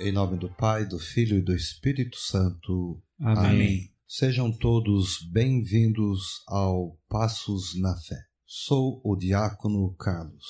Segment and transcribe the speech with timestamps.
[0.00, 3.02] Em nome do Pai, do Filho e do Espírito Santo.
[3.20, 3.46] Amém.
[3.46, 3.92] Amém.
[4.06, 8.16] Sejam todos bem-vindos ao Passos na Fé.
[8.46, 10.44] Sou o diácono Carlos.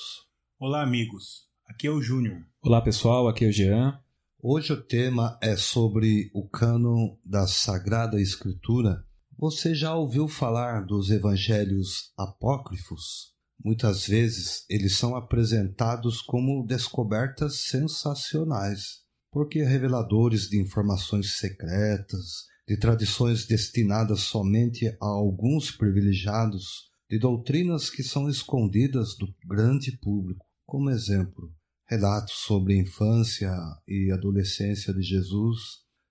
[0.59, 1.47] Olá, amigos.
[1.67, 2.45] Aqui é o Júnior.
[2.61, 3.27] Olá, pessoal.
[3.27, 3.99] Aqui é o Jean.
[4.39, 9.03] Hoje o tema é sobre o cânon da Sagrada Escritura.
[9.35, 13.33] Você já ouviu falar dos evangelhos apócrifos?
[13.65, 23.45] Muitas vezes eles são apresentados como descobertas sensacionais porque reveladores de informações secretas, de tradições
[23.45, 30.45] destinadas somente a alguns privilegiados, de doutrinas que são escondidas do grande público.
[30.65, 31.51] Como exemplo,
[31.87, 33.51] relatos sobre a infância
[33.87, 35.59] e adolescência de Jesus,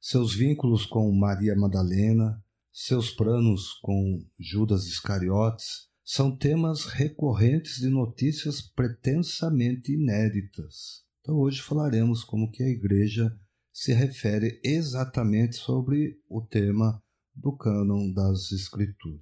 [0.00, 8.62] seus vínculos com Maria Madalena, seus planos com Judas Iscariotes, são temas recorrentes de notícias
[8.62, 11.05] pretensamente inéditas.
[11.29, 13.31] Então hoje falaremos como que a igreja
[13.71, 17.03] se refere exatamente sobre o tema
[17.35, 19.20] do cânon das escrituras.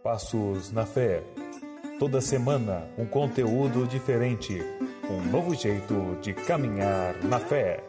[0.00, 1.24] Passos na fé.
[1.98, 4.60] Toda semana um conteúdo diferente,
[5.10, 7.82] um novo jeito de caminhar na fé.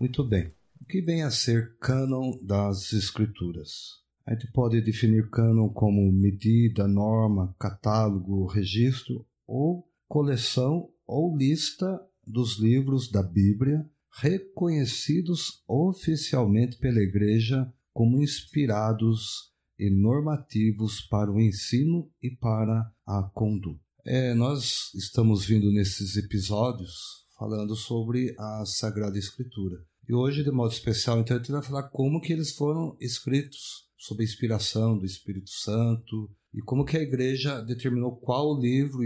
[0.00, 0.55] Muito bem.
[0.80, 4.04] O que vem a ser cânon das escrituras?
[4.26, 12.58] A gente pode definir cânon como medida, norma, catálogo, registro ou coleção ou lista dos
[12.58, 13.88] livros da Bíblia
[14.20, 23.80] reconhecidos oficialmente pela Igreja como inspirados e normativos para o ensino e para a conduta.
[24.04, 29.76] É, nós estamos vindo nesses episódios falando sobre a Sagrada Escritura.
[30.08, 33.88] E hoje, de modo especial, então, a gente vai falar como que eles foram escritos,
[33.96, 39.00] sob a inspiração do Espírito Santo, e como que a igreja determinou qual livro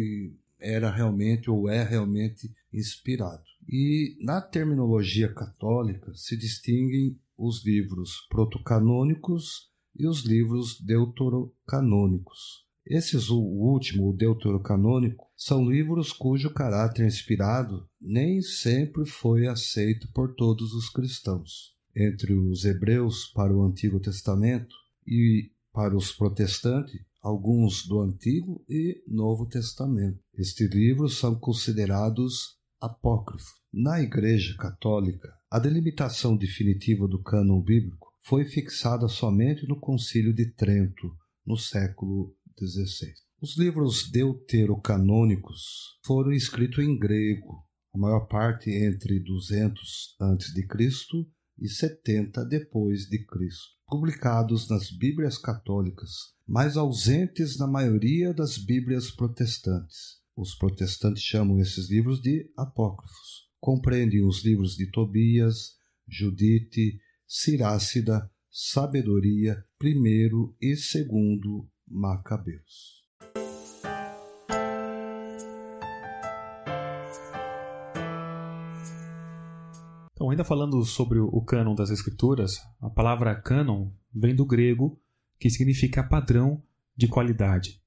[0.58, 3.42] era realmente ou é realmente inspirado.
[3.66, 12.66] E na terminologia católica se distinguem os livros protocanônicos e os livros deuterocanônicos.
[12.84, 20.34] Esses, o último, o deuterocanônico, são livros cujo caráter inspirado nem sempre foi aceito por
[20.34, 21.74] todos os cristãos.
[21.96, 29.02] Entre os hebreus para o Antigo Testamento e para os protestantes, alguns do Antigo e
[29.08, 30.18] Novo Testamento.
[30.36, 33.48] Estes livros são considerados apócrifos.
[33.72, 40.50] Na Igreja Católica, a delimitação definitiva do cânon bíblico foi fixada somente no Concílio de
[40.52, 41.10] Trento,
[41.46, 43.29] no século 16.
[43.42, 50.68] Os livros deuterocanônicos foram escritos em grego, a maior parte entre 200 a.C.
[51.58, 56.10] e 70 depois de Cristo, publicados nas Bíblias católicas,
[56.46, 60.20] mas ausentes na maioria das Bíblias protestantes.
[60.36, 63.48] Os protestantes chamam esses livros de apócrifos.
[63.58, 65.76] Compreendem os livros de Tobias,
[66.06, 72.99] Judite, Sirácida, Sabedoria, primeiro e segundo Macabeus.
[80.20, 85.00] Então, ainda falando sobre o cânon das escrituras, a palavra cânon vem do grego,
[85.38, 86.62] que significa padrão
[86.94, 87.80] de qualidade.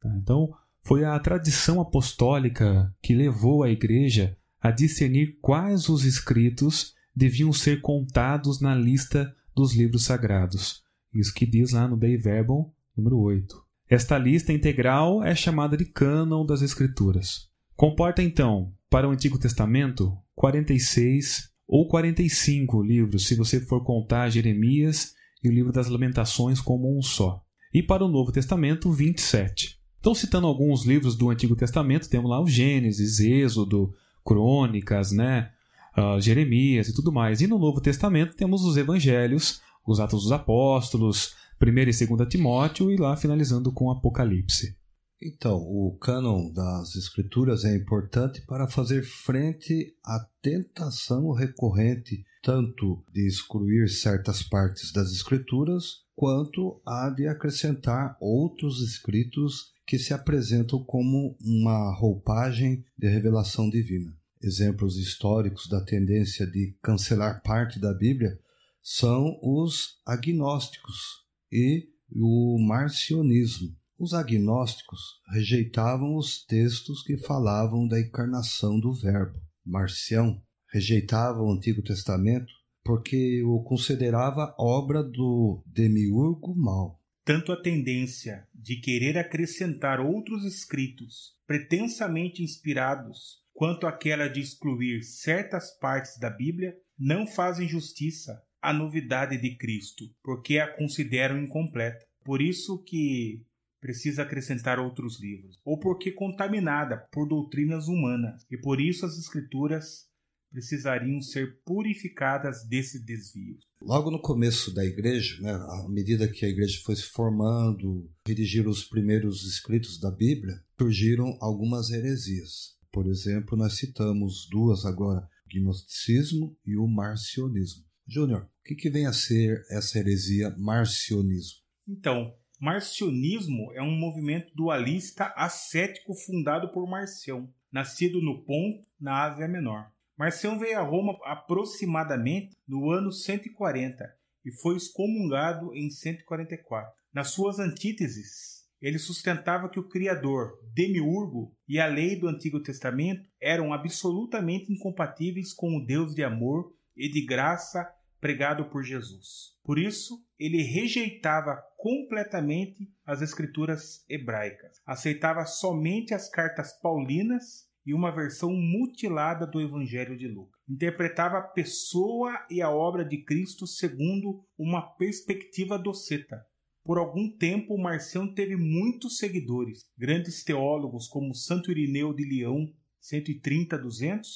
[0.00, 0.08] Tá?
[0.16, 0.54] Então,
[0.84, 7.80] foi a tradição apostólica que levou a igreja a discernir quais os escritos deviam ser
[7.80, 10.84] contados na lista dos livros sagrados.
[11.12, 13.60] Isso que diz lá no Dei Verbum Número 8.
[13.90, 17.50] Esta lista integral é chamada de Cânon das Escrituras.
[17.74, 25.14] Comporta então, para o Antigo Testamento, 46 ou 45 livros, se você for contar Jeremias
[25.42, 27.42] e o livro das Lamentações como um só.
[27.74, 29.78] E para o Novo Testamento, 27.
[30.00, 33.92] Então, citando alguns livros do Antigo Testamento, temos lá o Gênesis, Êxodo,
[34.24, 35.50] Crônicas, né?
[35.96, 37.40] Uh, Jeremias e tudo mais.
[37.40, 42.90] E no Novo Testamento temos os Evangelhos, os Atos dos Apóstolos, 1 e 2 Timóteo
[42.90, 44.76] e lá finalizando com Apocalipse.
[45.20, 53.26] Então, o cânon das Escrituras é importante para fazer frente à tentação recorrente tanto de
[53.26, 61.36] excluir certas partes das Escrituras, quanto a de acrescentar outros escritos que se apresentam como
[61.40, 64.14] uma roupagem de revelação divina.
[64.42, 68.38] Exemplos históricos da tendência de cancelar parte da Bíblia
[68.82, 73.74] são os agnósticos, e o marcionismo.
[73.98, 75.00] Os agnósticos
[75.32, 79.40] rejeitavam os textos que falavam da encarnação do Verbo.
[79.64, 82.52] Marcião rejeitava o Antigo Testamento
[82.84, 87.00] porque o considerava obra do demiurgo mau.
[87.24, 95.76] tanto a tendência de querer acrescentar outros escritos pretensamente inspirados, quanto aquela de excluir certas
[95.80, 102.06] partes da Bíblia, não fazem justiça à novidade de Cristo, porque a consideram incompleta.
[102.24, 103.42] Por isso que
[103.80, 110.06] precisa acrescentar outros livros, ou porque contaminada por doutrinas humanas, e por isso as escrituras
[110.50, 113.58] precisariam ser purificadas desse desvio.
[113.82, 118.70] Logo no começo da igreja, né, à medida que a igreja foi se formando, redigiram
[118.70, 122.76] os primeiros escritos da Bíblia, surgiram algumas heresias.
[122.90, 127.84] Por exemplo, nós citamos duas agora, o gnosticismo e o marcionismo.
[128.08, 131.58] Júnior, o que, que vem a ser essa heresia marcionismo?
[131.86, 139.46] Então, marcionismo é um movimento dualista ascético fundado por Marcião, nascido no Ponto, na Ásia
[139.46, 139.90] Menor.
[140.16, 144.04] Marcião veio a Roma aproximadamente no ano 140
[144.44, 146.90] e foi excomungado em 144.
[147.12, 153.28] Nas suas antíteses, ele sustentava que o Criador, Demiurgo e a lei do Antigo Testamento
[153.40, 157.86] eram absolutamente incompatíveis com o Deus de amor e de graça
[158.26, 159.56] pregado por Jesus.
[159.62, 168.10] Por isso, ele rejeitava completamente as escrituras hebraicas, aceitava somente as cartas paulinas e uma
[168.10, 170.60] versão mutilada do Evangelho de Lucas.
[170.68, 176.44] Interpretava a pessoa e a obra de Cristo segundo uma perspectiva doceta.
[176.82, 184.26] Por algum tempo, Marcião teve muitos seguidores, grandes teólogos como Santo Irineu de Leão, 130-200,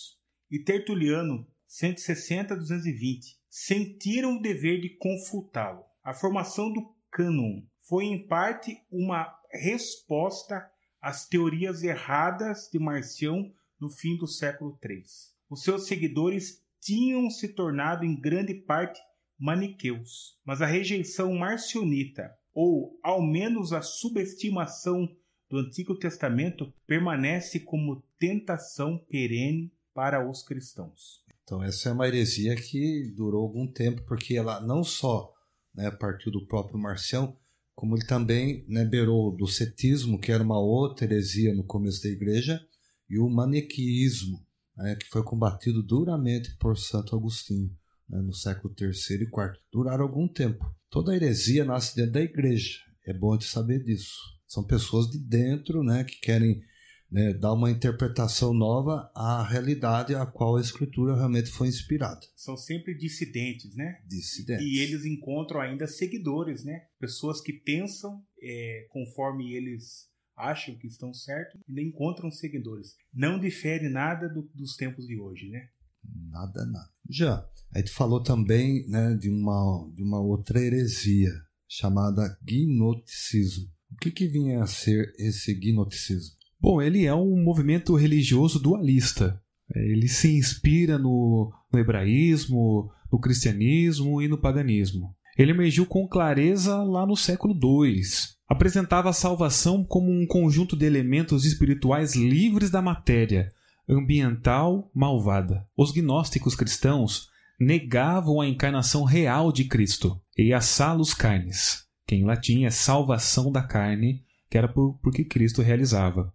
[0.48, 5.84] e Tertuliano, 160-220, sentiram o dever de confutá-lo.
[6.02, 10.70] A formação do cânon foi, em parte, uma resposta
[11.00, 13.50] as teorias erradas de Marcião
[13.80, 15.02] no fim do século III.
[15.48, 19.00] Os seus seguidores tinham se tornado em grande parte
[19.38, 25.08] maniqueus, mas a rejeição marcionita, ou ao menos a subestimação
[25.48, 31.24] do Antigo Testamento, permanece como tentação perene para os cristãos.
[31.42, 35.32] Então, essa é uma heresia que durou algum tempo, porque ela não só
[35.74, 37.36] né, partiu do próprio Marcião,
[37.74, 42.08] como ele também né, beirou do cetismo, que era uma outra heresia no começo da
[42.08, 42.60] igreja,
[43.08, 44.44] e o maniqueísmo,
[44.76, 47.74] né, que foi combatido duramente por Santo Agostinho
[48.10, 49.58] né, no século III e IV.
[49.72, 50.64] Duraram algum tempo.
[50.90, 52.78] Toda heresia nasce dentro da igreja.
[53.06, 54.18] É bom de saber disso.
[54.46, 56.62] São pessoas de dentro né, que querem
[57.10, 62.20] né, dar uma interpretação nova à realidade a qual a escritura realmente foi inspirada.
[62.36, 64.00] São sempre dissidentes, né?
[64.06, 64.64] Dissidentes.
[64.64, 66.86] E eles encontram ainda seguidores, né?
[66.98, 72.94] Pessoas que pensam é, conforme eles acham que estão certos e encontram seguidores.
[73.12, 75.68] Não difere nada do, dos tempos de hoje, né?
[76.02, 76.88] Nada, nada.
[77.08, 81.32] Já, aí tu falou também né, de, uma, de uma outra heresia
[81.68, 83.68] chamada gnosticismo.
[83.92, 86.39] O que, que vinha a ser esse gnosticismo?
[86.60, 89.40] Bom, ele é um movimento religioso dualista.
[89.74, 95.14] É, ele se inspira no, no hebraísmo, no cristianismo e no paganismo.
[95.38, 98.02] Ele emergiu com clareza lá no século II.
[98.46, 103.48] Apresentava a salvação como um conjunto de elementos espirituais livres da matéria,
[103.88, 105.66] ambiental malvada.
[105.74, 112.24] Os gnósticos cristãos negavam a encarnação real de Cristo e a salus carnes, que em
[112.24, 116.32] latim é salvação da carne, que era por, porque Cristo realizava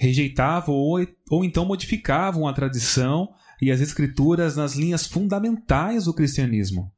[0.00, 3.28] rejeitavam ou, ou então modificavam a tradição
[3.60, 6.90] e as escrituras nas linhas fundamentais do cristianismo,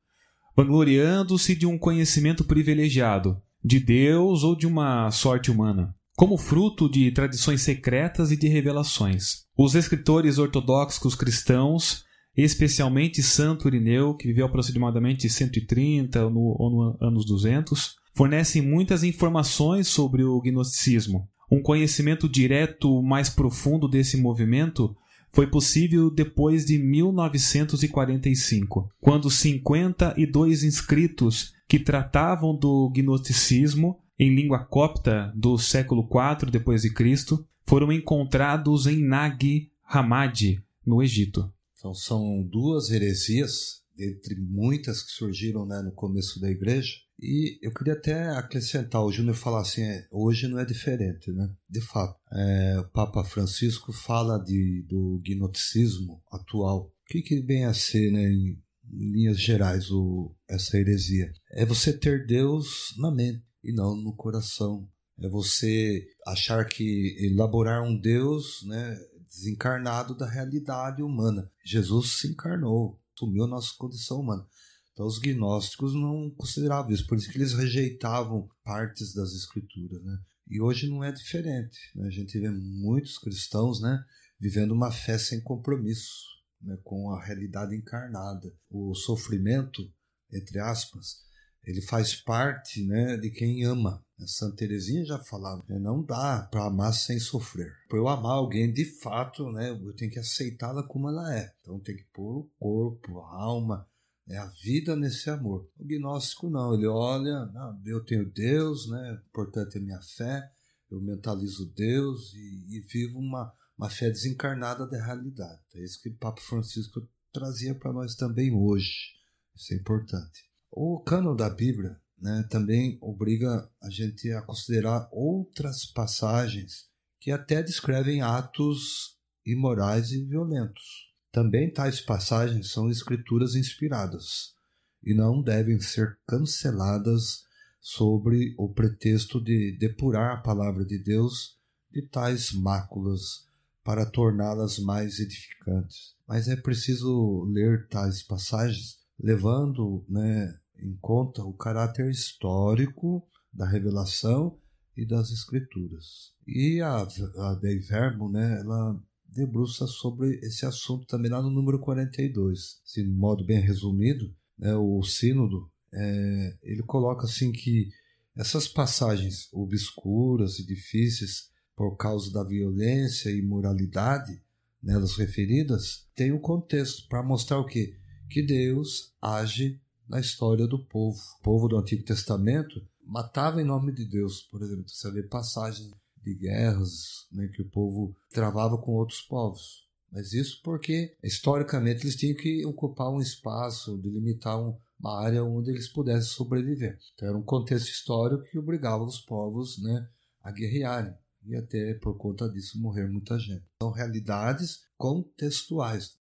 [0.57, 7.11] vangloriando-se de um conhecimento privilegiado, de Deus ou de uma sorte humana, como fruto de
[7.11, 9.47] tradições secretas e de revelações.
[9.59, 12.05] Os escritores ortodoxos cristãos,
[12.37, 19.89] especialmente Santo Irineu, que viveu aproximadamente 130 no, ou no anos 200, fornecem muitas informações
[19.89, 24.97] sobre o gnosticismo, um conhecimento direto mais profundo desse movimento
[25.31, 35.31] foi possível depois de 1945, quando 52 inscritos que tratavam do gnosticismo em língua copta
[35.37, 41.53] do século IV depois de Cristo foram encontrados em Nag Hammadi, no Egito.
[41.79, 47.73] Então são duas heresias, entre muitas que surgiram né, no começo da igreja, e eu
[47.73, 51.49] queria até acrescentar, o Júnior falar assim, é, hoje não é diferente, né?
[51.71, 56.87] De fato, é, o Papa Francisco fala de, do gnosticismo atual.
[56.87, 58.61] O que, que vem a ser, né, em,
[58.91, 61.33] em linhas gerais, o, essa heresia?
[61.53, 64.89] É você ter Deus na mente e não no coração.
[65.21, 68.99] É você achar que elaborar um Deus, né,
[69.29, 71.49] desencarnado da realidade humana.
[71.65, 74.45] Jesus se encarnou, assumiu a nossa condição humana.
[74.93, 80.19] Então os gnósticos não consideravam isso, por isso que eles rejeitavam partes das escrituras, né?
[80.49, 81.79] E hoje não é diferente.
[81.95, 82.07] Né?
[82.07, 84.05] A gente vê muitos cristãos, né,
[84.39, 86.27] vivendo uma fé sem compromisso,
[86.61, 88.53] né, com a realidade encarnada.
[88.69, 89.83] O sofrimento,
[90.31, 91.23] entre aspas,
[91.65, 94.05] ele faz parte, né, de quem ama.
[94.21, 97.73] A Santa Teresinha já falava, né, não dá para amar sem sofrer.
[97.89, 101.53] Para eu amar alguém de fato, né, eu tenho que aceitá-la como ela é.
[101.61, 103.89] Então tem que pôr o corpo, a alma,
[104.29, 105.69] é a vida nesse amor.
[105.79, 109.21] O gnóstico não, ele olha, não, eu tenho Deus, né?
[109.29, 110.51] Importante é minha fé,
[110.91, 115.61] eu mentalizo Deus e, e vivo uma, uma fé desencarnada da realidade.
[115.75, 119.15] É isso que o Papa Francisco trazia para nós também hoje.
[119.55, 120.45] Isso é importante.
[120.71, 126.89] O cânon da Bíblia né, também obriga a gente a considerar outras passagens
[127.21, 131.12] que até descrevem atos imorais e violentos.
[131.33, 134.55] Também tais passagens são escrituras inspiradas
[135.03, 137.45] e não devem ser canceladas
[137.81, 141.59] sobre o pretexto de depurar a palavra de Deus
[141.91, 143.47] de tais máculas
[143.83, 146.15] para torná-las mais edificantes.
[146.29, 154.59] Mas é preciso ler tais passagens levando né, em conta o caráter histórico da revelação
[154.97, 156.33] e das escrituras.
[156.47, 157.07] E a,
[157.39, 162.81] a Dei Verbo, né, ela debruça sobre esse assunto também lá no número 42.
[162.85, 167.89] Assim, de modo bem resumido, né, o sínodo é, ele coloca assim que
[168.37, 174.43] essas passagens obscuras e difíceis por causa da violência e imoralidade
[174.83, 177.97] nelas referidas têm um contexto para mostrar o que
[178.31, 181.19] que Deus age na história do povo.
[181.41, 184.89] O povo do Antigo Testamento matava em nome de Deus, por exemplo.
[184.89, 185.91] Você vê passagens
[186.23, 189.83] de guerras né, que o povo travava com outros povos.
[190.11, 195.71] Mas isso porque, historicamente, eles tinham que ocupar um espaço, delimitar um, uma área onde
[195.71, 196.99] eles pudessem sobreviver.
[197.15, 200.07] Então, era um contexto histórico que obrigava os povos né,
[200.43, 201.15] a guerrearem.
[201.45, 203.65] E até por conta disso morrer muita gente.
[203.83, 206.19] São realidades contextuais.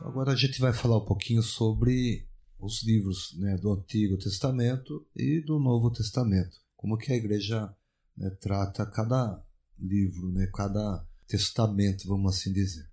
[0.00, 2.26] Agora a gente vai falar um pouquinho sobre
[2.58, 6.56] os livros né, do Antigo Testamento e do Novo Testamento.
[6.76, 7.72] Como que a igreja
[8.16, 9.42] né, trata cada
[9.78, 12.84] livro, né, cada testamento, vamos assim dizer.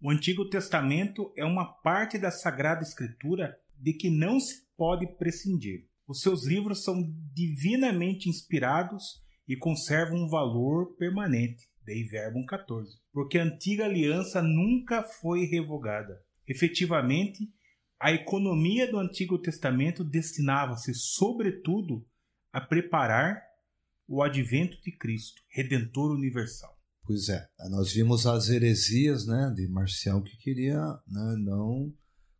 [0.00, 5.86] O Antigo Testamento é uma parte da Sagrada Escritura de que não se pode prescindir.
[6.08, 7.00] Os seus livros são
[7.32, 11.70] divinamente inspirados e conservam um valor permanente.
[11.84, 12.98] Dei Verbum 14.
[13.12, 16.20] Porque a antiga aliança nunca foi revogada.
[16.46, 17.48] Efetivamente,
[18.02, 22.04] a economia do Antigo Testamento destinava-se, sobretudo,
[22.52, 23.40] a preparar
[24.08, 26.76] o advento de Cristo, Redentor universal.
[27.04, 31.94] Pois é, nós vimos as heresias né, de Marcião que queria né, não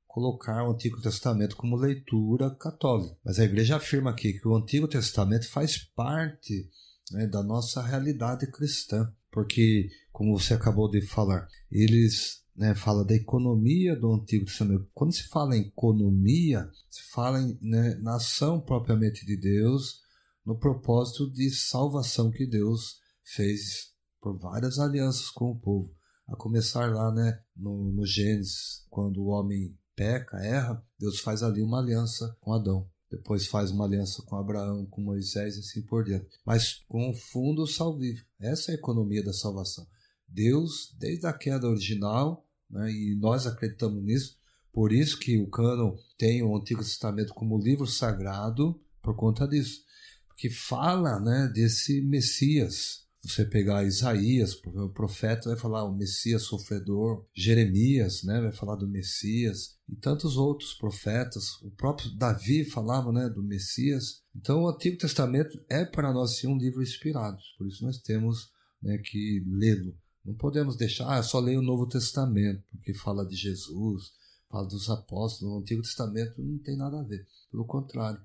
[0.04, 3.16] colocar o Antigo Testamento como leitura católica.
[3.24, 6.68] Mas a igreja afirma aqui que o Antigo Testamento faz parte
[7.12, 13.14] né, da nossa realidade cristã, porque, como você acabou de falar, eles né, fala da
[13.14, 14.88] economia do Antigo Testamento.
[14.92, 20.00] Quando se fala em economia, se fala em, né, na ação propriamente de Deus,
[20.44, 25.94] no propósito de salvação que Deus fez por várias alianças com o povo.
[26.28, 31.62] A começar lá né, no, no Gênesis, quando o homem peca, erra, Deus faz ali
[31.62, 32.88] uma aliança com Adão.
[33.10, 36.26] Depois faz uma aliança com Abraão, com Moisés e assim por diante.
[36.46, 38.26] Mas com o fundo salvífico.
[38.40, 39.86] Essa é a economia da salvação.
[40.32, 44.36] Deus, desde a queda original, né, e nós acreditamos nisso,
[44.72, 49.82] por isso que o cânon tem o Antigo Testamento como livro sagrado, por conta disso.
[50.26, 53.02] Porque fala né, desse Messias.
[53.22, 58.88] Você pegar Isaías, o profeta vai falar o Messias sofredor, Jeremias né, vai falar do
[58.88, 61.60] Messias, e tantos outros profetas.
[61.62, 64.22] O próprio Davi falava né, do Messias.
[64.34, 68.50] Então o Antigo Testamento é para nós sim um livro inspirado, por isso nós temos
[68.82, 69.94] né, que lê-lo.
[70.24, 74.12] Não podemos deixar, ah, só leio o Novo Testamento, porque fala de Jesus,
[74.48, 75.54] fala dos apóstolos.
[75.54, 78.20] O Antigo Testamento não tem nada a ver, pelo contrário.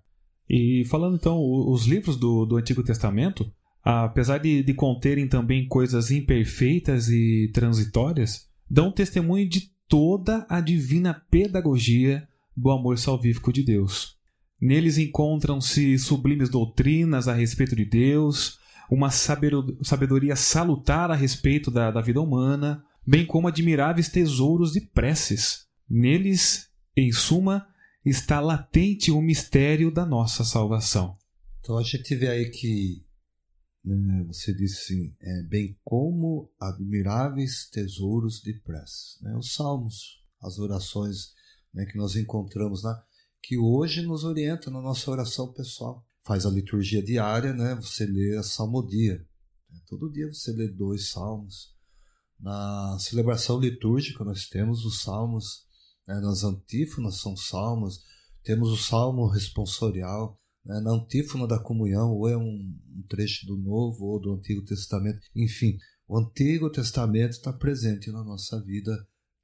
[0.49, 3.51] E falando então, os livros do, do Antigo Testamento,
[3.83, 11.13] apesar de, de conterem também coisas imperfeitas e transitórias, dão testemunho de toda a divina
[11.31, 14.17] pedagogia do amor salvífico de Deus.
[14.59, 18.57] Neles encontram-se sublimes doutrinas a respeito de Deus,
[18.89, 25.65] uma sabedoria salutar a respeito da, da vida humana, bem como admiráveis tesouros de preces.
[25.89, 27.67] Neles, em suma,
[28.05, 31.17] está latente o mistério da nossa salvação.
[31.59, 33.05] Então a gente vê aí que
[33.83, 39.21] né, você disse assim, é, bem como admiráveis tesouros de prece.
[39.21, 39.35] Né?
[39.37, 41.33] Os salmos, as orações
[41.73, 43.03] né, que nós encontramos lá,
[43.41, 46.05] que hoje nos orienta na nossa oração pessoal.
[46.27, 47.73] Faz a liturgia diária, né?
[47.75, 49.25] você lê a salmodia.
[49.87, 51.73] Todo dia você lê dois salmos.
[52.37, 55.65] Na celebração litúrgica nós temos os salmos,
[56.05, 56.19] né?
[56.19, 58.03] nas antífonas são salmos,
[58.43, 63.57] temos o salmo responsorial, né, na antífona da comunhão, ou é um, um trecho do
[63.57, 65.21] Novo ou do Antigo Testamento.
[65.33, 68.91] Enfim, o Antigo Testamento está presente na nossa vida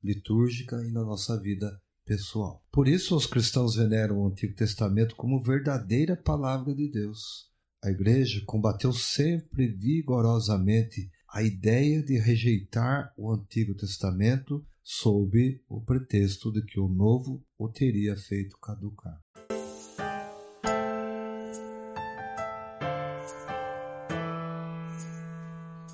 [0.03, 2.63] litúrgica e na nossa vida pessoal.
[2.71, 7.51] Por isso, os cristãos veneram o Antigo Testamento como verdadeira palavra de Deus.
[7.83, 16.51] A Igreja combateu sempre vigorosamente a ideia de rejeitar o Antigo Testamento sob o pretexto
[16.51, 19.19] de que o Novo o teria feito caducar.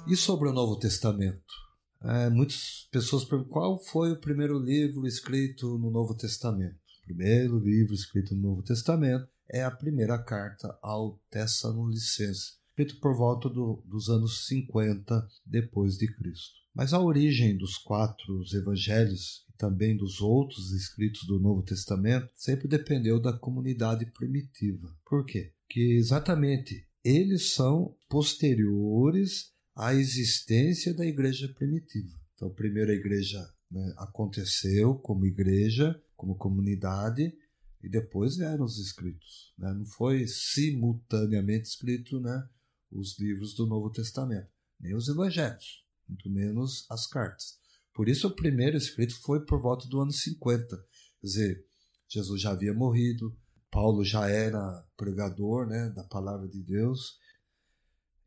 [0.07, 1.68] E sobre o Novo Testamento?
[2.01, 6.79] É, muitas pessoas perguntam qual foi o primeiro livro escrito no Novo Testamento.
[7.01, 13.17] O primeiro livro escrito no Novo Testamento é a primeira carta ao Tessalonicenses, escrito por
[13.17, 16.59] volta do, dos anos 50 depois de Cristo.
[16.73, 22.67] Mas a origem dos quatro evangelhos e também dos outros escritos do Novo Testamento sempre
[22.67, 24.87] dependeu da comunidade primitiva.
[25.05, 25.51] Por quê?
[25.67, 32.13] Que exatamente eles são posteriores a existência da igreja primitiva.
[32.35, 33.39] Então, primeiro a igreja
[33.71, 37.33] né, aconteceu como igreja, como comunidade,
[37.81, 39.53] e depois vieram os escritos.
[39.57, 39.73] Né?
[39.73, 42.45] Não foi simultaneamente escrito né,
[42.91, 47.57] os livros do Novo Testamento, nem os evangelhos, muito menos as cartas.
[47.93, 50.75] Por isso, o primeiro escrito foi por volta do ano 50.
[50.75, 51.65] Quer dizer,
[52.09, 53.33] Jesus já havia morrido,
[53.71, 57.17] Paulo já era pregador né, da palavra de Deus,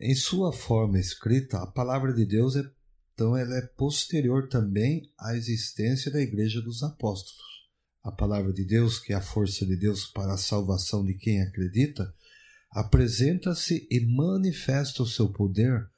[0.04, 2.68] em sua forma escrita, a palavra de Deus é,
[3.14, 7.40] então ela é posterior também à existência da Igreja dos Apóstolos.
[8.02, 11.40] A palavra de Deus, que é a força de Deus para a salvação de quem
[11.40, 12.12] acredita,
[12.72, 15.88] apresenta-se e manifesta o seu poder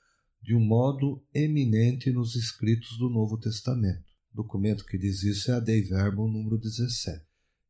[0.42, 4.04] de um modo eminente nos escritos do Novo Testamento.
[4.34, 7.24] O documento que diz isso é a Dei Verbo número 17.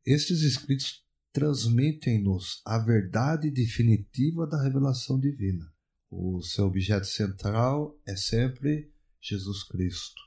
[0.04, 5.73] Estes escritos transmitem-nos a verdade definitiva da revelação divina.
[6.16, 8.88] O seu objeto central é sempre
[9.20, 10.22] Jesus Cristo,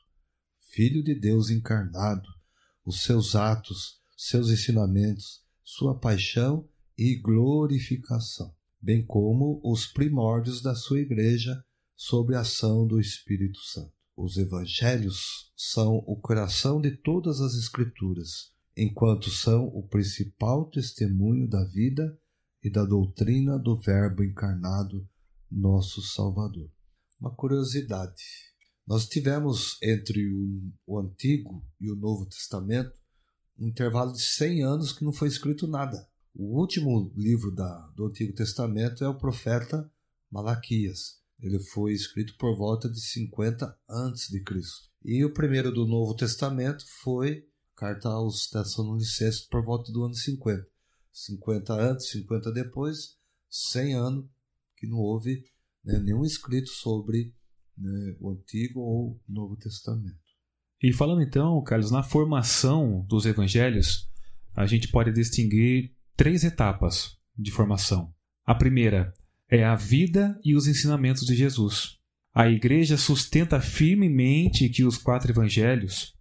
[0.70, 2.28] Filho de Deus encarnado,
[2.86, 11.00] os seus atos, seus ensinamentos, sua paixão e glorificação, bem como os primórdios da sua
[11.00, 11.58] Igreja
[11.96, 13.94] sob a ação do Espírito Santo.
[14.14, 21.64] Os Evangelhos são o coração de todas as Escrituras, enquanto são o principal testemunho da
[21.64, 22.20] vida
[22.62, 25.08] e da doutrina do Verbo encarnado
[25.52, 26.70] nosso Salvador.
[27.20, 28.24] Uma curiosidade:
[28.86, 32.98] nós tivemos entre o, o Antigo e o Novo Testamento
[33.58, 36.08] um intervalo de 100 anos que não foi escrito nada.
[36.34, 39.92] O último livro da, do Antigo Testamento é o profeta
[40.32, 41.18] Malaquias.
[41.42, 44.90] Ele foi escrito por volta de 50 antes de Cristo.
[45.04, 50.68] E o primeiro do Novo Testamento foi carta aos Tessalonicenses por volta do ano 50.
[51.12, 53.18] 50 antes, 50 depois,
[53.50, 54.26] 100 anos
[54.78, 55.44] que não houve
[55.84, 57.34] né, nenhum escrito sobre
[57.78, 60.16] né, o Antigo ou Novo Testamento.
[60.82, 64.08] E falando então, Carlos, na formação dos evangelhos,
[64.56, 68.14] a gente pode distinguir três etapas de formação.
[68.46, 69.14] A primeira
[69.50, 71.98] é a vida e os ensinamentos de Jesus.
[72.34, 76.14] A igreja sustenta firmemente que os quatro evangelhos,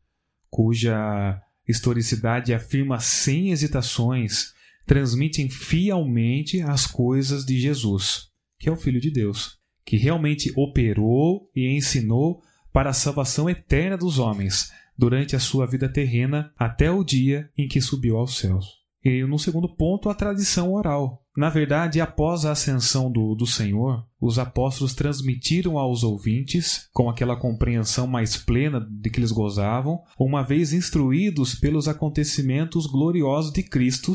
[0.49, 4.55] cuja historicidade afirma sem hesitações,
[4.87, 8.26] transmitem fielmente as coisas de Jesus
[8.59, 12.42] que é o Filho de Deus, que realmente operou e ensinou
[12.73, 17.69] para a salvação eterna dos homens durante a sua vida terrena até o dia em
[17.69, 18.66] que subiu aos céus.
[19.05, 21.23] E no segundo ponto, a tradição oral.
[21.37, 27.37] Na verdade, após a ascensão do, do Senhor, os apóstolos transmitiram aos ouvintes, com aquela
[27.37, 34.12] compreensão mais plena de que eles gozavam, uma vez instruídos pelos acontecimentos gloriosos de Cristo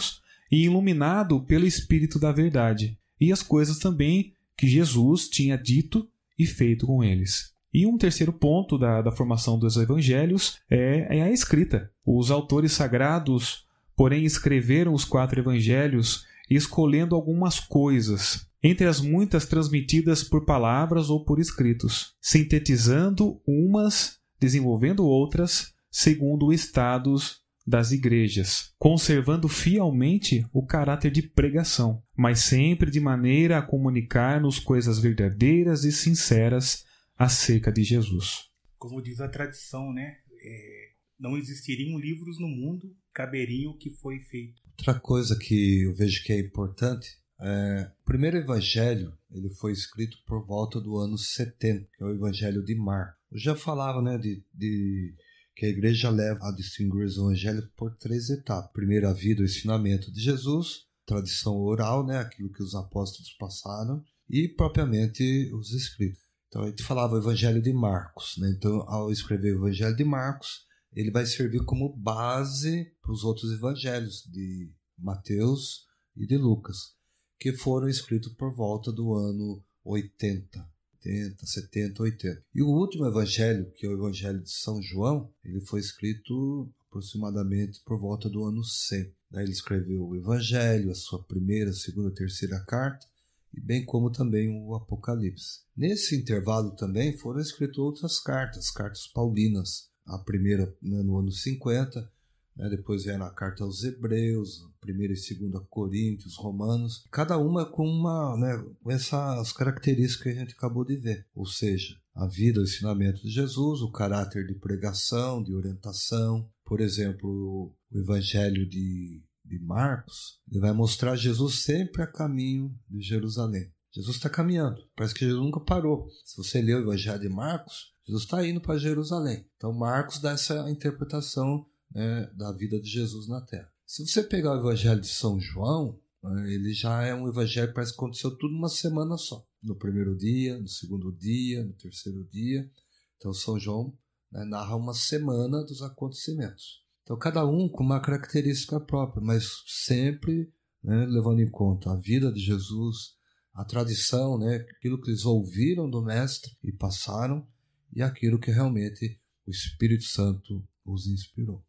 [0.51, 6.45] e iluminado pelo Espírito da Verdade e as coisas também que Jesus tinha dito e
[6.45, 7.53] feito com eles.
[7.71, 11.89] E um terceiro ponto da, da formação dos evangelhos é, é a escrita.
[12.05, 20.21] Os autores sagrados, porém, escreveram os quatro evangelhos escolhendo algumas coisas, entre as muitas transmitidas
[20.21, 30.45] por palavras ou por escritos, sintetizando umas, desenvolvendo outras, segundo estados das igrejas, conservando fielmente
[30.53, 36.85] o caráter de pregação, mas sempre de maneira a comunicar-nos coisas verdadeiras e sinceras
[37.17, 38.49] acerca de Jesus.
[38.77, 40.17] Como diz a tradição, né?
[40.43, 44.61] É, não existiriam livros no mundo, caberia o que foi feito.
[44.77, 50.17] Outra coisa que eu vejo que é importante é, o primeiro evangelho ele foi escrito
[50.27, 53.15] por volta do ano 70, que é o evangelho de Mar.
[53.31, 55.15] Eu já falava né, de, de
[55.61, 58.71] que a igreja leva a distinguir os evangelhos por três etapas.
[58.73, 64.03] Primeiro, a vida, o ensinamento de Jesus, tradição oral, né, aquilo que os apóstolos passaram,
[64.27, 66.19] e propriamente os escritos.
[66.47, 68.37] Então, a gente falava o evangelho de Marcos.
[68.39, 68.51] Né?
[68.57, 73.51] Então, ao escrever o evangelho de Marcos, ele vai servir como base para os outros
[73.51, 75.85] evangelhos de Mateus
[76.17, 76.99] e de Lucas
[77.39, 80.70] que foram escritos por volta do ano 80.
[81.05, 82.43] 80, 70, 80.
[82.53, 87.81] E o último evangelho, que é o evangelho de São João, ele foi escrito aproximadamente
[87.83, 89.11] por volta do ano 100.
[89.31, 93.07] Daí ele escreveu o evangelho, a sua primeira, segunda, terceira carta,
[93.53, 95.61] e bem como também o Apocalipse.
[95.75, 99.89] Nesse intervalo também foram escritas outras cartas, cartas paulinas.
[100.05, 102.07] A primeira né, no ano 50, né?
[102.55, 108.37] Depois vem a carta aos Hebreus, primeira e segunda Coríntios, Romanos, cada uma com uma,
[108.37, 112.63] né, com essas características que a gente acabou de ver, ou seja, a vida, o
[112.63, 119.59] ensinamento de Jesus, o caráter de pregação, de orientação, por exemplo, o Evangelho de, de
[119.59, 123.71] Marcos, ele vai mostrar Jesus sempre a caminho de Jerusalém.
[123.93, 126.07] Jesus está caminhando, parece que Jesus nunca parou.
[126.23, 129.45] Se você ler o Evangelho de Marcos, Jesus está indo para Jerusalém.
[129.57, 133.71] Então Marcos dá essa interpretação né, da vida de Jesus na Terra.
[133.85, 137.73] Se você pegar o Evangelho de São João, né, ele já é um evangelho que
[137.73, 139.45] parece que aconteceu tudo numa semana só.
[139.61, 142.69] No primeiro dia, no segundo dia, no terceiro dia.
[143.17, 143.97] Então São João
[144.31, 146.83] né, narra uma semana dos acontecimentos.
[147.03, 150.51] Então cada um com uma característica própria, mas sempre
[150.83, 153.15] né, levando em conta a vida de Jesus,
[153.53, 157.47] a tradição, né, aquilo que eles ouviram do Mestre e passaram,
[157.93, 161.63] e aquilo que realmente o Espírito Santo os inspirou.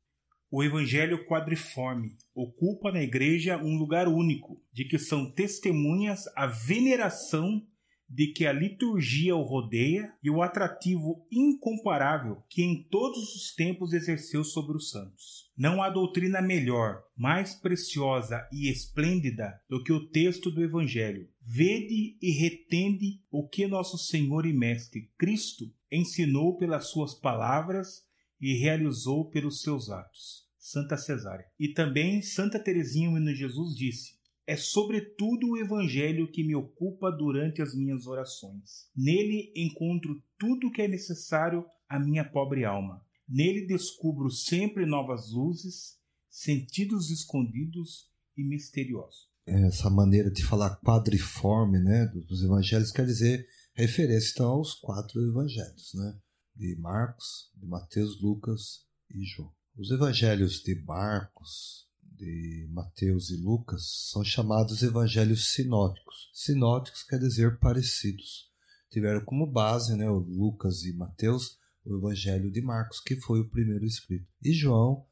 [0.54, 7.66] O Evangelho quadriforme ocupa na Igreja um lugar único, de que são testemunhas a veneração
[8.06, 13.94] de que a liturgia o rodeia e o atrativo incomparável que em todos os tempos
[13.94, 15.50] exerceu sobre os santos.
[15.56, 21.30] Não há doutrina melhor, mais preciosa e esplêndida do que o texto do Evangelho.
[21.40, 28.02] Vede e retende o que nosso Senhor e Mestre Cristo ensinou pelas suas palavras
[28.38, 30.41] e realizou pelos seus atos.
[30.62, 31.44] Santa Cesária.
[31.58, 34.14] E também Santa Teresinha Menino Jesus disse:
[34.46, 38.88] é sobretudo o Evangelho que me ocupa durante as minhas orações.
[38.96, 43.04] Nele encontro tudo o que é necessário à minha pobre alma.
[43.28, 45.98] Nele descubro sempre novas luzes,
[46.28, 49.30] sentidos escondidos e misteriosos.
[49.46, 53.44] Essa maneira de falar quadriforme né, dos evangelhos quer dizer
[53.74, 55.92] referência então, aos quatro evangelhos.
[55.94, 56.18] Né?
[56.54, 59.52] de Marcos, de Mateus, Lucas e João.
[59.74, 66.30] Os evangelhos de Marcos, de Mateus e Lucas são chamados evangelhos sinóticos.
[66.34, 68.50] Sinóticos quer dizer parecidos.
[68.90, 71.56] Tiveram como base, né, Lucas e Mateus,
[71.86, 74.28] o evangelho de Marcos, que foi o primeiro escrito.
[74.42, 75.06] E João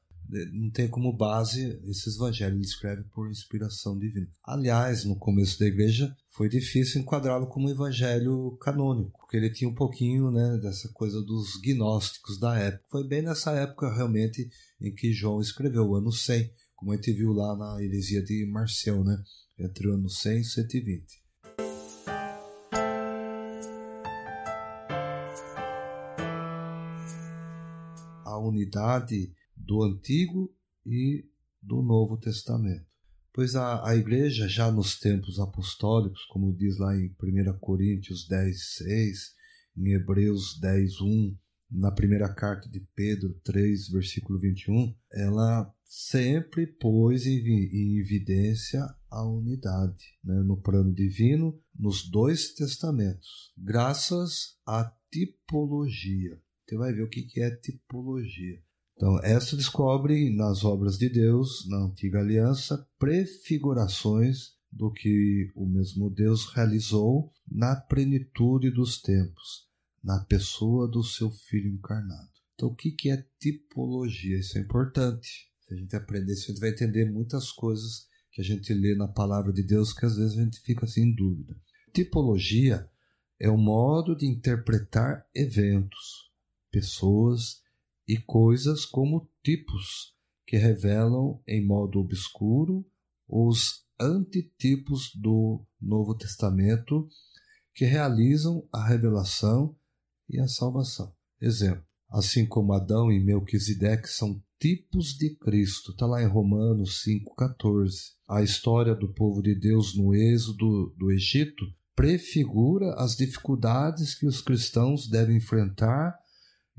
[0.53, 4.29] não tem como base esses evangelhos, ele escreve por inspiração divina.
[4.45, 9.75] Aliás, no começo da igreja, foi difícil enquadrá-lo como evangelho canônico, porque ele tinha um
[9.75, 12.85] pouquinho né, dessa coisa dos gnósticos da época.
[12.90, 14.49] Foi bem nessa época, realmente,
[14.81, 18.47] em que João escreveu, o ano 100, como a gente viu lá na heresia de
[18.47, 19.23] Marcião, né,
[19.59, 21.21] entre o ano 100 e 120.
[28.25, 29.33] A unidade
[29.64, 31.25] do Antigo e
[31.62, 32.87] do Novo Testamento.
[33.33, 38.75] Pois a, a igreja, já nos tempos apostólicos, como diz lá em 1 Coríntios 10,
[38.77, 39.35] 6,
[39.77, 41.37] em Hebreus 10, 1,
[41.70, 50.18] na primeira carta de Pedro 3, versículo 21, ela sempre pôs em, evidência a unidade
[50.25, 56.40] né, no plano divino, nos dois testamentos, graças à tipologia.
[56.66, 58.62] Você vai ver o que é tipologia.
[59.01, 66.11] Então, essa descobre nas obras de Deus, na antiga aliança, prefigurações do que o mesmo
[66.11, 69.67] Deus realizou na plenitude dos tempos,
[70.05, 72.29] na pessoa do seu Filho encarnado.
[72.55, 74.39] Então, o que é tipologia?
[74.39, 75.51] Isso é importante.
[75.67, 78.95] Se a gente aprender isso, a gente vai entender muitas coisas que a gente lê
[78.95, 81.57] na palavra de Deus que às vezes a gente fica assim dúvida.
[81.91, 82.87] Tipologia
[83.39, 86.31] é o modo de interpretar eventos,
[86.71, 87.60] pessoas
[88.11, 92.85] e coisas como tipos que revelam em modo obscuro
[93.29, 97.09] os antitipos do Novo Testamento
[97.73, 99.77] que realizam a revelação
[100.29, 101.14] e a salvação.
[101.40, 108.14] Exemplo, assim como Adão e Melquisedeque são tipos de Cristo, está lá em Romanos 5,14.
[108.27, 114.42] A história do povo de Deus no êxodo do Egito prefigura as dificuldades que os
[114.42, 116.18] cristãos devem enfrentar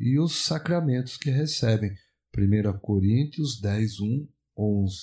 [0.02, 1.96] e os sacramentos que recebem.
[2.36, 4.96] 1 Coríntios 10, 1, 11.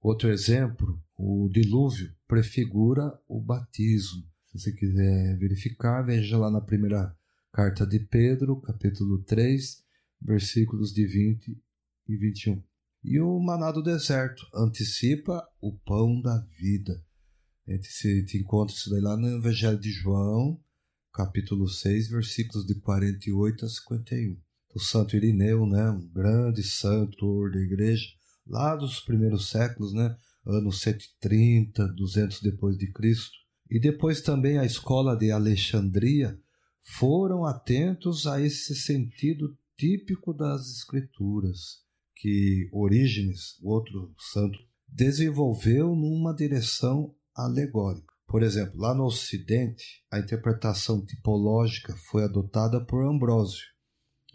[0.00, 4.22] Outro exemplo, o dilúvio prefigura o batismo.
[4.46, 7.14] Se você quiser verificar, veja lá na primeira
[7.52, 9.84] carta de Pedro, capítulo 3,
[10.22, 11.62] versículos de 20
[12.08, 12.62] e 21.
[13.04, 17.04] E o maná do deserto antecipa o pão da vida.
[17.68, 20.58] A gente, encontra isso daí lá no Evangelho de João,
[21.12, 24.45] capítulo 6, versículos de 48 a 51.
[24.76, 28.04] O Santo Irineu, né, um grande santo da igreja,
[28.46, 30.14] lá dos primeiros séculos, né,
[30.46, 33.34] anos 130, 200 depois de Cristo.
[33.70, 36.38] E depois também a escola de Alexandria
[36.98, 41.78] foram atentos a esse sentido típico das escrituras
[42.14, 48.12] que Orígenes, outro santo, desenvolveu numa direção alegórica.
[48.26, 53.64] Por exemplo, lá no Ocidente, a interpretação tipológica foi adotada por Ambrósio,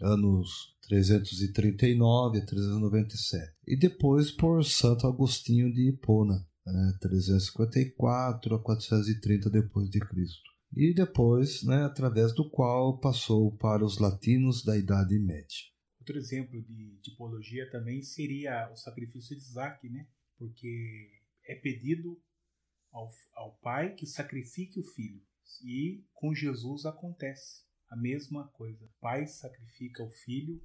[0.00, 9.50] anos 339 a 397, e depois por Santo Agostinho de Hipona, né, 354 a 430
[9.50, 10.50] depois de Cristo.
[10.74, 15.72] E depois, né, através do qual passou para os latinos da Idade Média.
[16.00, 20.08] Outro exemplo de tipologia também seria o sacrifício de Isaac, né?
[20.36, 21.10] Porque
[21.46, 22.20] é pedido
[22.90, 25.22] ao, ao pai que sacrifique o filho.
[25.64, 28.84] E com Jesus acontece a mesma coisa.
[28.84, 30.60] O pai sacrifica o filho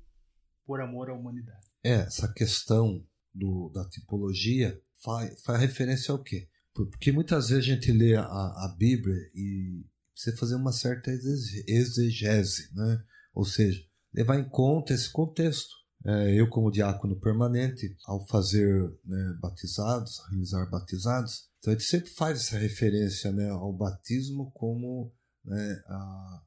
[0.65, 1.67] por amor à humanidade.
[1.83, 6.49] É, essa questão do, da tipologia faz, faz referência ao quê?
[6.73, 12.73] Porque muitas vezes a gente lê a, a Bíblia e precisa fazer uma certa exegese,
[12.73, 13.03] né?
[13.33, 15.75] ou seja, levar em conta esse contexto.
[16.05, 22.09] É, eu, como diácono permanente, ao fazer né, batizados, realizar batizados, então a gente sempre
[22.11, 25.11] faz essa referência né, ao batismo como
[25.43, 26.43] né, a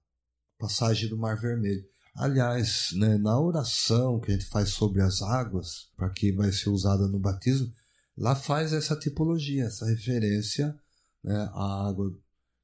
[0.60, 1.84] passagem do Mar Vermelho.
[2.14, 6.68] Aliás, né, na oração que a gente faz sobre as águas, para que vai ser
[6.68, 7.72] usada no batismo,
[8.16, 10.76] lá faz essa tipologia, essa referência
[11.24, 12.12] né, à água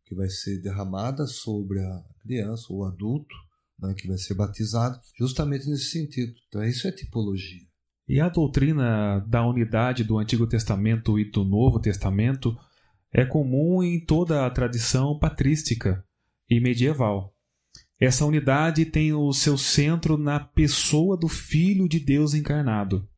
[0.04, 3.34] que vai ser derramada sobre a criança ou adulto,
[3.78, 6.32] né, que vai ser batizado, justamente nesse sentido.
[6.48, 7.66] Então, isso é tipologia.
[8.08, 12.56] E a doutrina da unidade do Antigo Testamento e do Novo Testamento
[13.12, 16.04] é comum em toda a tradição patrística
[16.48, 17.35] e medieval.
[17.98, 23.08] Essa unidade tem o seu centro na pessoa do Filho de Deus encarnado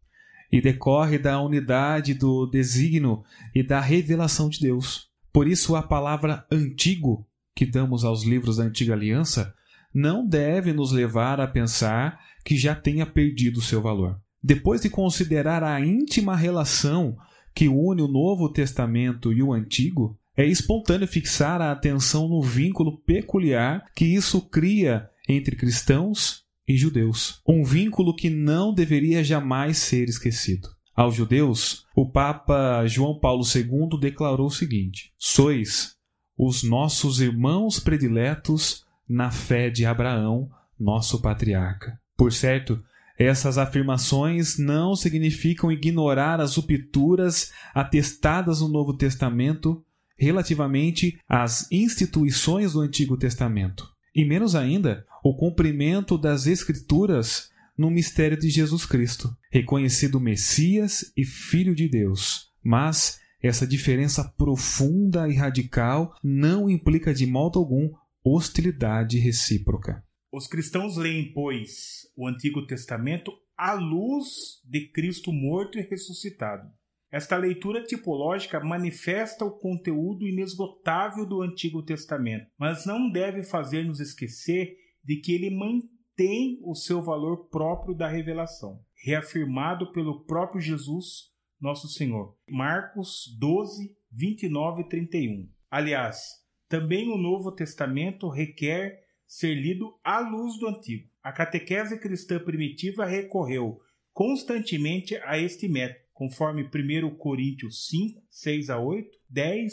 [0.51, 3.23] e decorre da unidade do desígnio
[3.55, 5.09] e da revelação de Deus.
[5.33, 9.55] Por isso, a palavra antigo que damos aos livros da Antiga Aliança
[9.93, 14.19] não deve nos levar a pensar que já tenha perdido seu valor.
[14.43, 17.17] Depois de considerar a íntima relação
[17.55, 22.96] que une o Novo Testamento e o Antigo, é espontâneo fixar a atenção no vínculo
[22.98, 27.42] peculiar que isso cria entre cristãos e judeus.
[27.44, 30.68] Um vínculo que não deveria jamais ser esquecido.
[30.94, 35.96] Aos judeus, o Papa João Paulo II declarou o seguinte: Sois
[36.37, 40.48] os nossos irmãos prediletos na fé de Abraão,
[40.79, 41.98] nosso patriarca.
[42.16, 42.81] Por certo,
[43.18, 49.85] essas afirmações não significam ignorar as rupturas atestadas no Novo Testamento
[50.19, 58.37] relativamente às instituições do Antigo Testamento, e menos ainda o cumprimento das Escrituras no mistério
[58.37, 62.49] de Jesus Cristo, reconhecido Messias e Filho de Deus.
[62.63, 67.91] Mas essa diferença profunda e radical não implica de modo algum
[68.25, 70.05] hostilidade recíproca.
[70.33, 76.69] Os cristãos leem, pois, o Antigo Testamento à luz de Cristo morto e ressuscitado.
[77.11, 84.77] Esta leitura tipológica manifesta o conteúdo inesgotável do Antigo Testamento, mas não deve fazer-nos esquecer
[85.03, 91.88] de que ele mantém o seu valor próprio da revelação, reafirmado pelo próprio Jesus, nosso
[91.88, 92.37] Senhor.
[92.47, 95.49] Marcos 12, 29 e 31.
[95.71, 96.21] Aliás,
[96.68, 101.09] também o Novo Testamento requer ser lido à luz do Antigo.
[101.23, 103.81] A catequese cristã primitiva recorreu
[104.12, 109.73] constantemente a este método, conforme 1 Coríntios 5, 6 a 8, 10,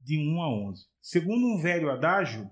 [0.00, 0.86] de 1 a 11.
[1.00, 2.50] Segundo um velho adágio,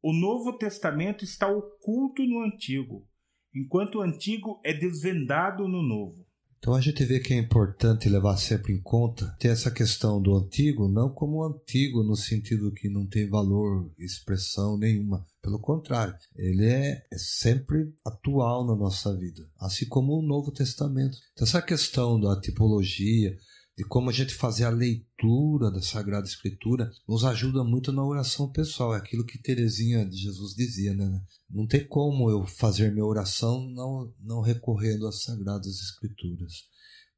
[0.00, 3.04] o Novo Testamento está oculto no Antigo,
[3.52, 6.24] enquanto o Antigo é desvendado no Novo.
[6.58, 10.36] Então a gente vê que é importante levar sempre em conta ter essa questão do
[10.36, 15.24] antigo, não como antigo no sentido que não tem valor, expressão nenhuma.
[15.40, 21.16] Pelo contrário, ele é, é sempre atual na nossa vida, assim como o Novo Testamento.
[21.32, 23.36] Então essa questão da tipologia,
[23.78, 28.50] de como a gente fazer a leitura da Sagrada Escritura nos ajuda muito na oração
[28.50, 28.92] pessoal.
[28.92, 31.24] É aquilo que Terezinha de Jesus dizia, né?
[31.48, 36.64] Não tem como eu fazer minha oração não, não recorrendo às Sagradas Escrituras.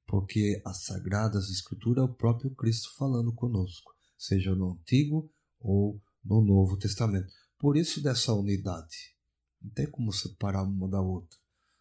[0.06, 6.44] Porque as Sagradas Escrituras é o próprio Cristo falando conosco, seja no Antigo ou no
[6.44, 7.32] Novo Testamento.
[7.58, 9.16] Por isso dessa unidade.
[9.62, 11.38] Não tem como separar uma da outra.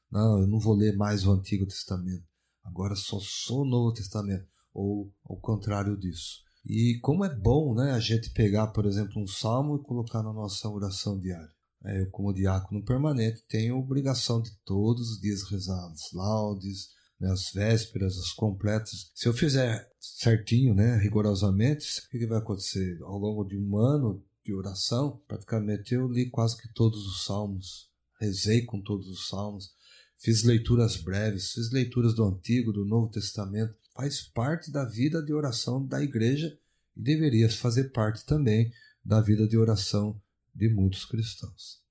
[0.10, 2.24] Não, eu não vou ler mais o Antigo Testamento.
[2.64, 6.44] Agora só sou o Novo Testamento ou ao contrário disso.
[6.66, 10.34] E como é bom né, a gente pegar, por exemplo, um salmo e colocar na
[10.34, 11.50] nossa oração diária.
[11.86, 16.90] É, eu, como diácono permanente, tenho a obrigação de todos os dias rezar as laudes,
[17.20, 19.10] né, as vésperas, as completas.
[19.16, 23.00] Se eu fizer certinho, né, rigorosamente, o que, vai acontecer?
[23.02, 27.90] Ao longo de um ano de oração, praticamente eu li quase que todos os salmos,
[28.20, 29.72] rezei com todos os salmos,
[30.18, 35.34] fiz leituras breves, fiz leituras do Antigo, do Novo Testamento faz parte da vida de
[35.34, 36.58] oração da igreja
[36.96, 38.72] e deveria fazer parte também
[39.04, 40.18] da vida de oração
[40.56, 41.84] de muitos cristãos.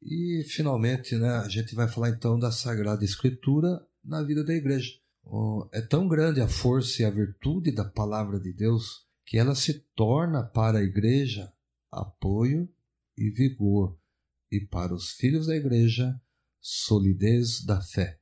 [0.00, 4.92] E finalmente, né, a gente vai falar então da Sagrada Escritura na vida da igreja.
[5.72, 9.80] É tão grande a força e a virtude da palavra de Deus que ela se
[9.96, 11.52] torna para a igreja
[11.90, 12.72] apoio
[13.16, 13.98] e vigor
[14.50, 16.20] e para os filhos da igreja,
[16.60, 18.18] solidez da fé,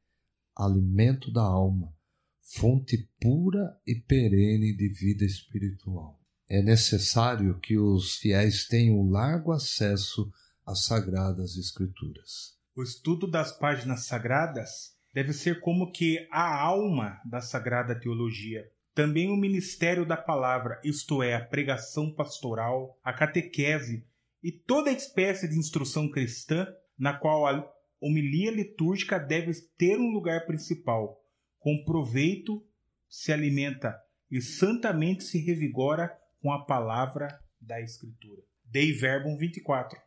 [0.56, 1.94] alimento da alma,
[2.42, 6.20] fonte pura e perene de vida espiritual.
[6.48, 10.30] É necessário que os fiéis tenham largo acesso
[10.64, 12.56] às sagradas escrituras.
[12.74, 18.64] O estudo das páginas sagradas deve ser como que a alma da sagrada teologia.
[18.94, 24.06] Também o ministério da palavra, isto é, a pregação pastoral, a catequese
[24.46, 27.68] e toda espécie de instrução cristã na qual a
[28.00, 31.16] homilia litúrgica deve ter um lugar principal.
[31.58, 32.64] Com proveito
[33.08, 33.92] se alimenta
[34.30, 37.26] e santamente se revigora com a palavra
[37.60, 38.40] da Escritura.
[38.64, 39.98] Dei Verbum 24.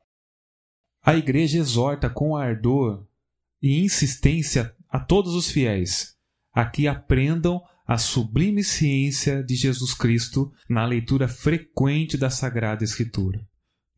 [1.04, 3.06] A Igreja exorta com ardor
[3.62, 6.18] e insistência a todos os fiéis
[6.54, 13.49] a que aprendam a sublime ciência de Jesus Cristo na leitura frequente da Sagrada Escritura.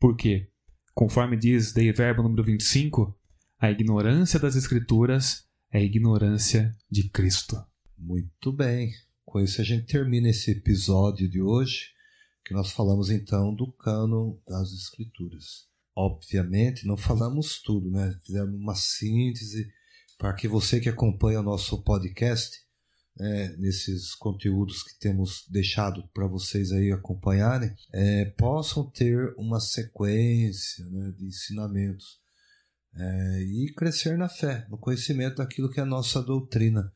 [0.02, 0.50] Porque,
[0.96, 3.16] conforme diz Dei Verbo número 25,
[3.56, 7.64] a ignorância das Escrituras é a ignorância de Cristo.
[7.96, 8.90] Muito bem.
[9.24, 11.92] Com isso a gente termina esse episódio de hoje,
[12.44, 15.68] que nós falamos então do cânon das Escrituras.
[15.94, 18.18] Obviamente, não falamos tudo, né?
[18.26, 19.70] Fizemos uma síntese
[20.18, 22.58] para que você que acompanha o nosso podcast
[23.20, 30.84] é, nesses conteúdos que temos deixado para vocês aí acompanharem, é, possam ter uma sequência
[30.86, 32.20] né, de ensinamentos
[32.94, 36.92] é, e crescer na fé, no conhecimento daquilo que é a nossa doutrina.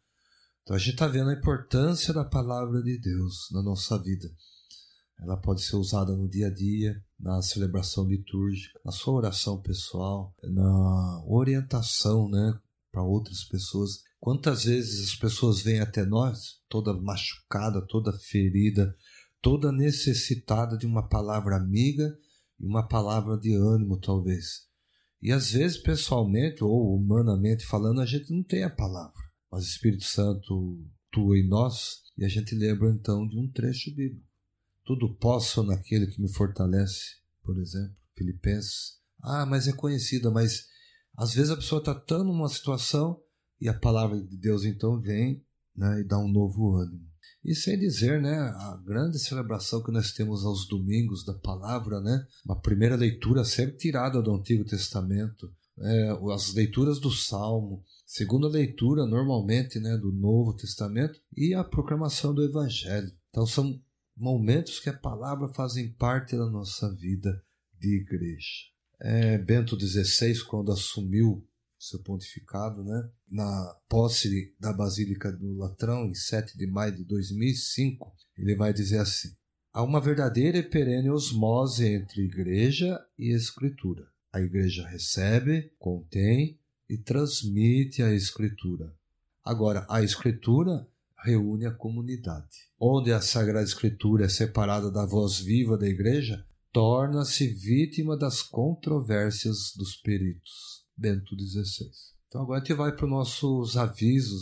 [0.62, 4.28] Então a gente está vendo a importância da palavra de Deus na nossa vida.
[5.20, 10.34] Ela pode ser usada no dia a dia, na celebração litúrgica, na sua oração pessoal,
[10.42, 12.58] na orientação né,
[12.92, 14.02] para outras pessoas.
[14.18, 18.94] Quantas vezes as pessoas vêm até nós, toda machucada, toda ferida,
[19.40, 22.16] toda necessitada de uma palavra amiga
[22.58, 24.66] e uma palavra de ânimo, talvez.
[25.22, 29.68] E às vezes, pessoalmente ou humanamente falando, a gente não tem a palavra, mas o
[29.68, 34.26] Espírito Santo atua em nós e a gente lembra então de um trecho bíblico.
[34.84, 38.98] Tudo posso naquele que me fortalece, por exemplo, Filipenses.
[39.22, 40.66] Ah, mas é conhecida, mas
[41.16, 43.20] às vezes a pessoa está tão numa situação
[43.60, 45.44] e a palavra de Deus então vem
[45.74, 47.06] né, e dá um novo ânimo.
[47.44, 52.26] E sem dizer, né, a grande celebração que nós temos aos domingos da palavra, né,
[52.44, 59.06] uma primeira leitura sempre tirada do Antigo Testamento, é, as leituras do Salmo, segunda leitura
[59.06, 63.12] normalmente né, do Novo Testamento e a proclamação do Evangelho.
[63.28, 63.80] Então são
[64.16, 67.42] momentos que a palavra fazem parte da nossa vida
[67.78, 68.48] de igreja.
[69.00, 71.46] É, Bento XVI, quando assumiu
[71.78, 73.10] seu pontificado, né?
[73.28, 78.98] na posse da Basílica do Latrão, em 7 de maio de 2005, ele vai dizer
[78.98, 79.34] assim:
[79.72, 84.06] há uma verdadeira e perene osmose entre igreja e escritura.
[84.32, 86.58] A igreja recebe, contém
[86.88, 88.94] e transmite a escritura.
[89.44, 90.86] Agora, a escritura
[91.24, 92.68] reúne a comunidade.
[92.78, 99.72] Onde a Sagrada Escritura é separada da voz viva da igreja, torna-se vítima das controvérsias
[99.76, 100.85] dos peritos.
[100.96, 101.90] Bento XVI.
[102.26, 104.40] Então agora a gente vai para os nossos avisos.